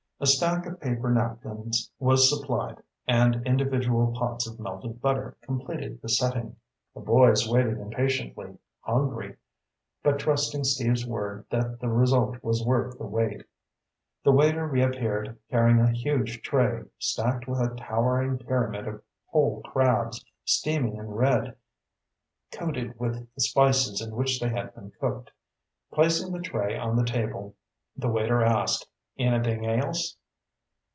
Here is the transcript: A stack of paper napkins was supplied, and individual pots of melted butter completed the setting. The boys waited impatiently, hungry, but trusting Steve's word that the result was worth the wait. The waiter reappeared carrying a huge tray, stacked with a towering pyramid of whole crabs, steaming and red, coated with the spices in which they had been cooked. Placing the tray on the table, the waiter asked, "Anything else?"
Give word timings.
A 0.23 0.27
stack 0.27 0.67
of 0.67 0.79
paper 0.79 1.09
napkins 1.09 1.89
was 1.97 2.29
supplied, 2.29 2.77
and 3.07 3.41
individual 3.43 4.13
pots 4.15 4.47
of 4.47 4.59
melted 4.59 5.01
butter 5.01 5.35
completed 5.41 5.99
the 5.99 6.09
setting. 6.09 6.57
The 6.93 6.99
boys 7.01 7.49
waited 7.49 7.79
impatiently, 7.79 8.59
hungry, 8.81 9.37
but 10.03 10.19
trusting 10.19 10.63
Steve's 10.65 11.07
word 11.07 11.47
that 11.49 11.79
the 11.79 11.89
result 11.89 12.35
was 12.43 12.63
worth 12.63 12.99
the 12.99 13.07
wait. 13.07 13.43
The 14.23 14.31
waiter 14.31 14.67
reappeared 14.67 15.39
carrying 15.49 15.79
a 15.79 15.89
huge 15.91 16.43
tray, 16.43 16.83
stacked 16.99 17.47
with 17.47 17.59
a 17.59 17.73
towering 17.75 18.37
pyramid 18.37 18.87
of 18.87 19.01
whole 19.25 19.63
crabs, 19.63 20.23
steaming 20.45 20.99
and 20.99 21.17
red, 21.17 21.55
coated 22.51 22.99
with 22.99 23.27
the 23.33 23.41
spices 23.41 24.01
in 24.03 24.15
which 24.15 24.39
they 24.39 24.49
had 24.49 24.75
been 24.75 24.91
cooked. 24.99 25.31
Placing 25.91 26.31
the 26.31 26.41
tray 26.41 26.77
on 26.77 26.95
the 26.95 27.05
table, 27.05 27.55
the 27.97 28.07
waiter 28.07 28.43
asked, 28.43 28.87
"Anything 29.17 29.67
else?" 29.67 30.15